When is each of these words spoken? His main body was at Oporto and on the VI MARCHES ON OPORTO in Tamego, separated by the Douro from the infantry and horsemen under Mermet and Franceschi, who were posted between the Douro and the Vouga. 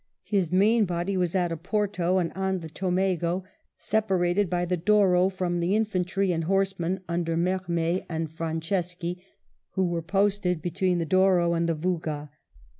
His 0.23 0.51
main 0.51 0.85
body 0.85 1.15
was 1.15 1.35
at 1.35 1.51
Oporto 1.51 2.17
and 2.19 2.31
on 2.31 2.31
the 2.31 2.31
VI 2.33 2.41
MARCHES 2.41 2.41
ON 2.41 2.57
OPORTO 2.57 2.65
in 2.65 2.71
Tamego, 2.73 3.43
separated 3.77 4.49
by 4.49 4.65
the 4.65 4.75
Douro 4.75 5.29
from 5.29 5.59
the 5.59 5.75
infantry 5.75 6.31
and 6.31 6.45
horsemen 6.45 7.01
under 7.07 7.37
Mermet 7.37 8.05
and 8.09 8.27
Franceschi, 8.31 9.21
who 9.73 9.85
were 9.85 10.01
posted 10.01 10.59
between 10.59 10.97
the 10.97 11.05
Douro 11.05 11.53
and 11.53 11.69
the 11.69 11.75
Vouga. 11.75 12.31